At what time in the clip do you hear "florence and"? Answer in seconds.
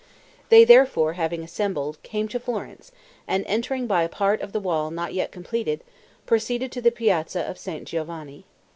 2.39-3.45